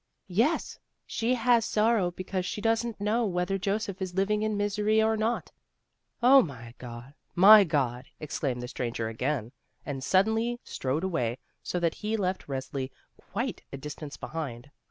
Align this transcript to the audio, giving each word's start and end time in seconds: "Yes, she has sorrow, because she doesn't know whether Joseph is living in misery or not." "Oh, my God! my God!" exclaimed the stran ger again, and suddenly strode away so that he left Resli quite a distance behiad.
"Yes, 0.25 0.79
she 1.05 1.35
has 1.35 1.63
sorrow, 1.63 2.09
because 2.09 2.43
she 2.43 2.59
doesn't 2.59 2.99
know 2.99 3.23
whether 3.23 3.59
Joseph 3.59 4.01
is 4.01 4.15
living 4.15 4.41
in 4.41 4.57
misery 4.57 4.99
or 4.99 5.15
not." 5.15 5.51
"Oh, 6.23 6.41
my 6.41 6.73
God! 6.79 7.13
my 7.35 7.63
God!" 7.63 8.05
exclaimed 8.19 8.63
the 8.63 8.67
stran 8.67 8.93
ger 8.93 9.09
again, 9.09 9.51
and 9.85 10.03
suddenly 10.03 10.59
strode 10.63 11.03
away 11.03 11.37
so 11.61 11.79
that 11.79 11.93
he 11.93 12.17
left 12.17 12.47
Resli 12.47 12.89
quite 13.31 13.61
a 13.71 13.77
distance 13.77 14.17
behiad. 14.17 14.71